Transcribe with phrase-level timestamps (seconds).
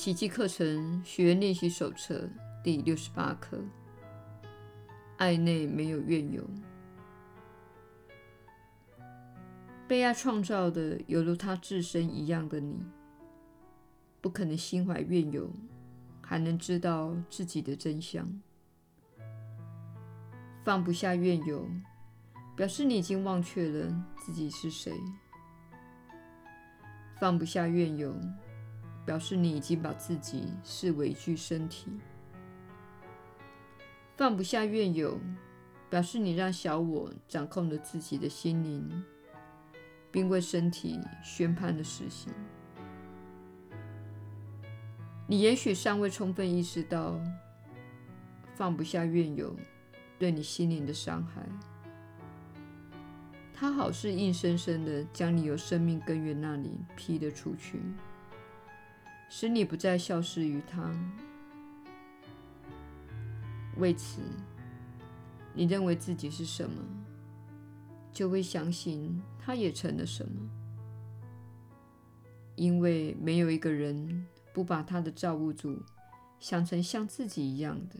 [0.00, 2.26] 奇迹课程学员练习手册
[2.64, 3.62] 第六十八课：
[5.18, 6.42] 爱内没有怨尤。
[9.86, 12.82] 被爱创造的，犹如他自身一样的你，
[14.22, 15.50] 不可能心怀怨尤，
[16.22, 18.26] 还能知道自己的真相。
[20.64, 21.68] 放不下怨尤，
[22.56, 24.94] 表示你已经忘却了自己是谁。
[27.20, 28.18] 放不下怨尤，
[29.04, 31.90] 表示你已经把自己视为一具身体。
[34.16, 35.18] 放不下怨尤，
[35.88, 39.04] 表示你让小我掌控了自己的心灵。
[40.12, 42.32] 并为身体宣判了死刑。
[45.28, 47.20] 你也许尚未充分意识到，
[48.56, 49.54] 放不下怨尤
[50.18, 51.46] 对你心灵的伤害。
[53.54, 57.80] 它好似硬生生的将你由生命根源那里劈了出去，
[59.30, 60.92] 使你不再消失于他。
[63.78, 64.20] 为此，
[65.54, 66.82] 你认为自己是什么？
[68.12, 70.50] 就会相信他也成了什么，
[72.56, 75.80] 因为没有一个人不把他的造物主
[76.40, 77.96] 想成像自己一样的。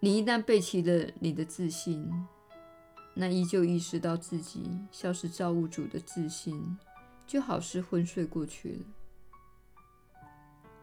[0.00, 2.10] 你一旦背弃了你的自信，
[3.14, 6.76] 那依旧意识到自己像是造物主的自信，
[7.32, 8.84] 就好似昏睡过去了。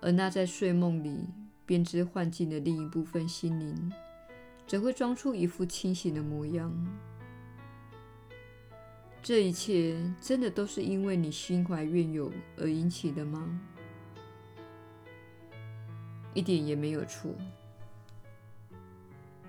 [0.01, 1.27] 而那在睡梦里
[1.63, 3.93] 编织幻境的另一部分心灵，
[4.65, 6.73] 则会装出一副清醒的模样。
[9.21, 13.61] 这一切真的都是因为你心怀怨尤而引起的吗？
[16.33, 17.31] 一点也没有错。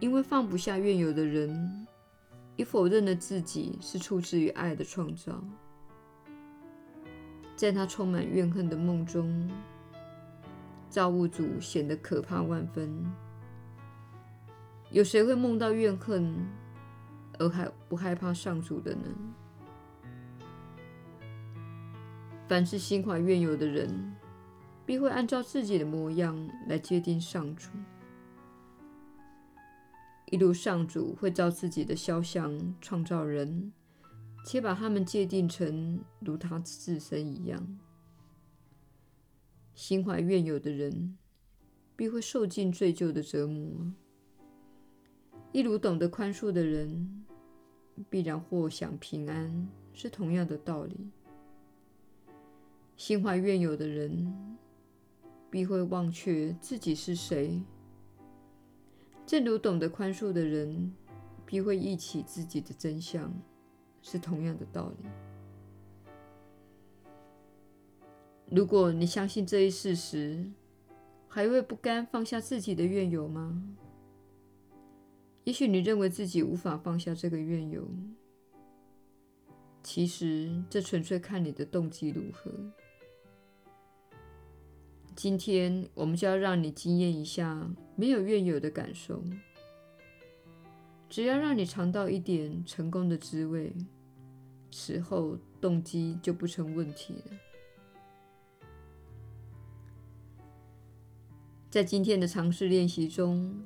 [0.00, 1.86] 因为放不下怨尤的人，
[2.56, 5.42] 已否认了自己是出自于爱的创造。
[7.61, 9.47] 在他充满怨恨的梦中，
[10.89, 12.90] 造物主显得可怕万分。
[14.90, 16.34] 有谁会梦到怨恨
[17.39, 19.02] 而害不害怕上主的呢？
[22.48, 24.17] 凡是心怀怨尤的人，
[24.86, 27.68] 必会按照自己的模样来界定上主，
[30.30, 33.70] 一如上主会照自己的肖像创造人，
[34.45, 37.78] 且把他们界定成如他自身一样。
[39.74, 41.17] 心怀怨尤的人，
[41.96, 43.92] 必会受尽罪咎的折磨。
[45.52, 47.24] 一如懂得宽恕的人，
[48.08, 51.11] 必然获享平安，是同样的道理。
[52.96, 54.58] 心怀怨尤的人，
[55.51, 57.62] 必会忘却自己是谁；
[59.27, 60.92] 正如懂得宽恕的人，
[61.46, 63.33] 必会忆起自己的真相，
[64.02, 65.08] 是同样的道理。
[68.50, 70.50] 如果你相信这一事实，
[71.28, 73.62] 还会不甘放下自己的怨尤吗？
[75.44, 77.89] 也许你认为自己无法放下这个怨尤，
[79.83, 82.52] 其实这纯粹看你的动机如何。
[85.16, 89.22] 今天我们就要让你经验一下没有怨尤的感受，
[91.10, 93.74] 只要让你尝到一点成功的滋味，
[94.70, 97.32] 此后动机就不成问题了。
[101.68, 103.60] 在今天的尝试练习中，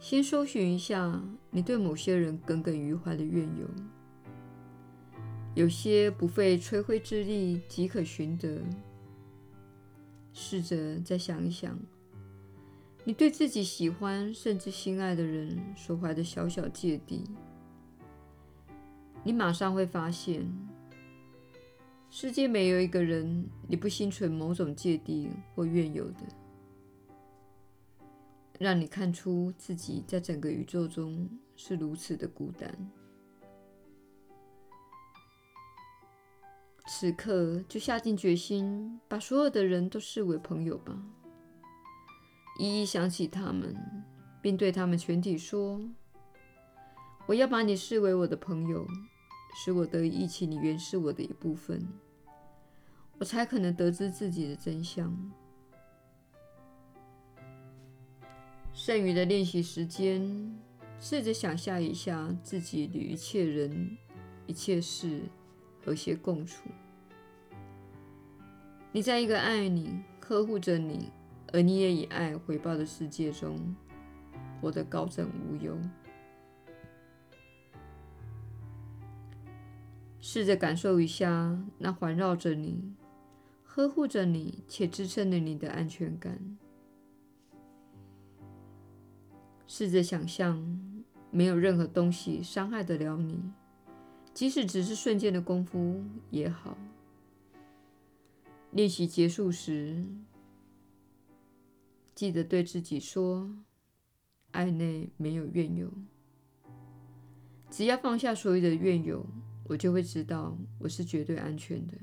[0.00, 3.66] 先搜寻一下你对某些人耿耿于怀的怨尤，
[5.54, 8.62] 有些不费吹灰之力即可寻得。
[10.32, 11.78] 试着再想一想，
[13.04, 17.24] 你对自己喜欢甚至心爱的人所怀的小小芥蒂，
[19.24, 20.46] 你马上会发现，
[22.10, 26.20] 世界没有一个人你不心存某种芥蒂或怨尤的。
[28.58, 32.90] 让你看出自己在整个宇宙中是如此的孤单。
[36.88, 41.00] 此刻就下定决心，把所有的人都视为朋友吧。
[42.58, 43.74] 一一想起他们，
[44.42, 45.80] 并对他们全体说
[47.26, 48.84] ：“我要把你视为我的朋友，
[49.56, 51.86] 使我得以忆起你原是我的一部分，
[53.18, 55.16] 我才可能得知自己的真相。”
[58.74, 60.58] 剩余的练习时间，
[61.00, 63.96] 试着想象一下自己与一切人、
[64.46, 65.22] 一切事
[65.84, 66.68] 和谐共处。
[68.90, 71.10] 你在一个爱你、呵护着你，
[71.52, 73.74] 而你也以爱回报的世界中，
[74.60, 75.78] 活得高枕无忧。
[80.20, 82.92] 试着感受一下那环绕着你、
[83.64, 86.58] 呵护着你，且支撑着你的安全感。
[89.66, 90.78] 试着想象，
[91.30, 93.40] 没有任何东西伤害得了你，
[94.34, 96.76] 即使只是瞬间的功夫也好。
[98.72, 100.04] 练习结束时，
[102.18, 103.48] 记得对自己说
[104.50, 105.88] ：“爱内没有怨尤。”
[107.70, 109.24] 只要放下所有的怨尤，
[109.68, 111.94] 我就会知道我是绝对安全的。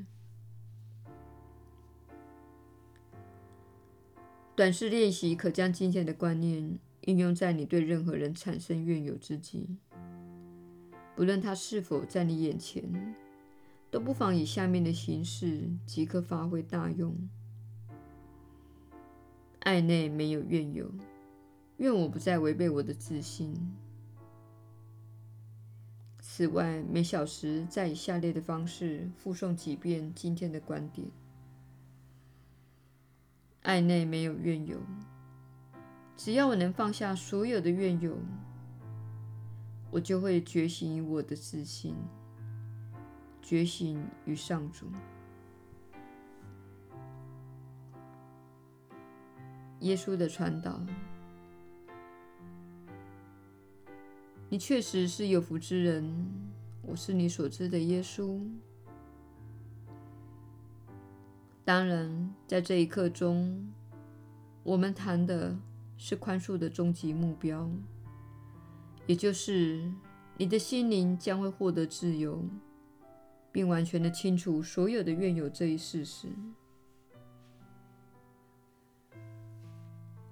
[4.55, 9.67] 短视练习可将今天的观念应用在你对任何人产生怨尤之际，
[11.13, 13.13] 不论他是否在你眼前，
[13.91, 17.13] 都不妨以下面的形式即刻发挥大用。
[19.65, 20.91] 爱内没有怨尤，
[21.77, 23.75] 愿我不再违背我的自信。
[26.19, 31.07] 此外，每小时再以下列的方式复诵几遍今天的观点：
[33.63, 34.77] 爱内没有怨尤。
[36.15, 38.15] 只要我能放下所有的怨尤，
[39.89, 41.95] 我就会觉醒于我的自信，
[43.41, 44.85] 觉醒于上主。
[49.81, 50.81] 耶稣的传导。
[54.49, 56.27] 你确实是有福之人，
[56.81, 58.39] 我是你所知的耶稣。
[61.63, 63.73] 当然，在这一刻中，
[64.63, 65.57] 我们谈的
[65.97, 67.67] 是宽恕的终极目标，
[69.07, 69.91] 也就是
[70.37, 72.43] 你的心灵将会获得自由，
[73.51, 76.27] 并完全的清除所有的怨尤这一事实。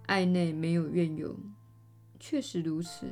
[0.05, 1.35] 爱内没有怨尤，
[2.19, 3.07] 确实如此。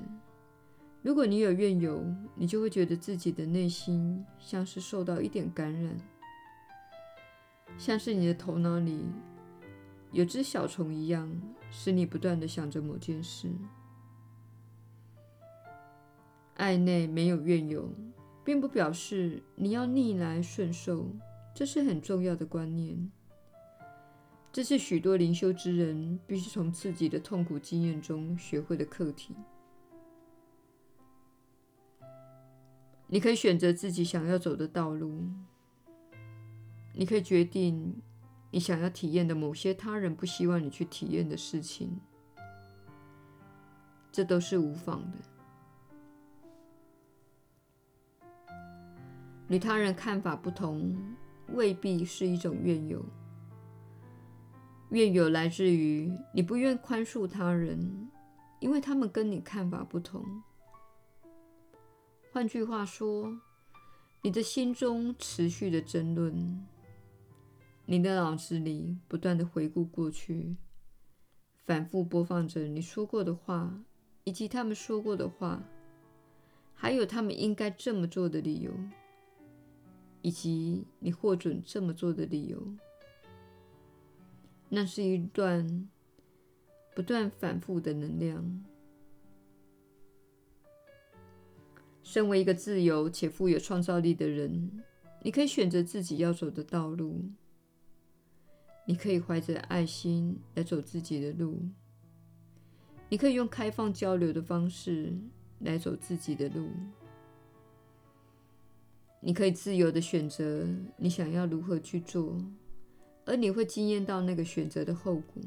[1.01, 2.05] 如果你有怨尤，
[2.35, 5.97] 你就会觉得自己的内心像是受到一点感染，
[7.77, 9.05] 像是你的头脑里
[10.11, 11.31] 有只小虫一样，
[11.71, 13.49] 使你不断地想着某件事。
[16.55, 17.89] 爱内没有怨尤，
[18.44, 21.07] 并不表示你要逆来顺受，
[21.55, 23.11] 这是很重要的观念。
[24.53, 29.33] 这是许多灵修之人必须从自己的痛苦经验中学会的课题。
[33.07, 35.24] 你可以选择自己想要走的道路，
[36.94, 38.01] 你可以决定
[38.51, 42.00] 你想要体验的某些他人不希望你去体验的事情，
[44.12, 45.18] 这都是无妨的。
[49.47, 50.97] 与他人看法不同，
[51.54, 53.01] 未必是一种怨尤。
[54.91, 58.09] 怨尤来自于你不愿宽恕他人，
[58.59, 60.23] 因为他们跟你看法不同。
[62.33, 63.39] 换句话说，
[64.21, 66.67] 你的心中持续的争论，
[67.85, 70.57] 你的脑子里不断的回顾过去，
[71.65, 73.73] 反复播放着你说过的话，
[74.25, 75.63] 以及他们说过的话，
[76.73, 78.73] 还有他们应该这么做的理由，
[80.21, 82.61] 以及你获准这么做的理由。
[84.73, 85.89] 那是一段
[86.95, 88.63] 不断反复的能量。
[92.03, 94.81] 身为一个自由且富有创造力的人，
[95.23, 97.21] 你可以选择自己要走的道路。
[98.85, 101.59] 你可以怀着爱心来走自己的路。
[103.09, 105.13] 你可以用开放交流的方式
[105.59, 106.69] 来走自己的路。
[109.19, 112.42] 你可以自由地选择你想要如何去做，
[113.31, 115.42] 而你会惊艳到那个选择的后果。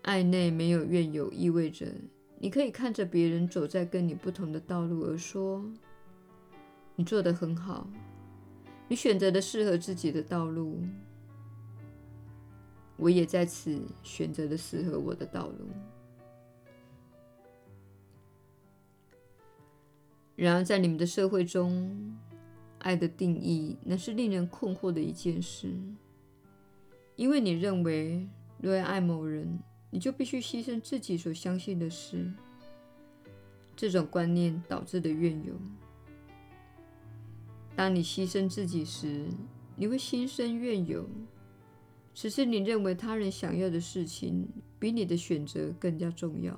[0.00, 1.86] 爱内没有怨尤，意味着。
[2.38, 5.62] 你可以看着别人走在跟你不同的道路，而说
[6.96, 7.86] ：“你做得很好，
[8.88, 10.80] 你选择的适合自己的道路。
[12.96, 15.68] 我也在此选择了适合我的道路。”
[20.34, 22.16] 然而，在你们的社会中，
[22.82, 25.72] 爱的定义那是令人困惑的一件事，
[27.16, 29.58] 因为你认为，若要爱某人，
[29.90, 32.32] 你就必须牺牲自己所相信的事，
[33.74, 35.54] 这种观念导致的怨尤。
[37.74, 39.26] 当你牺牲自己时，
[39.76, 41.08] 你会心生怨尤。
[42.14, 44.46] 此时你认为他人想要的事情
[44.78, 46.54] 比你的选择更加重要。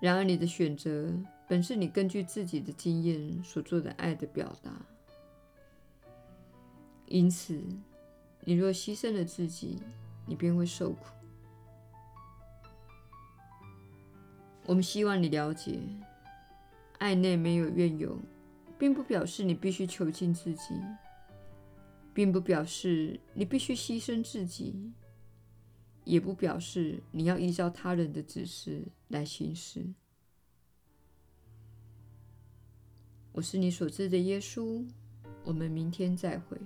[0.00, 1.10] 然而，你的选择
[1.48, 4.72] 本是你根据自己的经验所做的爱的表达。
[7.06, 7.62] 因此，
[8.40, 9.78] 你若牺牲了自己，
[10.26, 11.06] 你便会受苦。
[14.64, 15.78] 我们希望你了解，
[16.98, 18.18] 爱内没有怨尤，
[18.76, 20.74] 并不表示你必须囚禁自己，
[22.12, 24.92] 并不表示你必须牺牲自己，
[26.02, 29.86] 也不表示你要依照他人的指示来行事。
[33.36, 34.82] 我是你所知的耶稣。
[35.44, 36.56] 我们明天再会。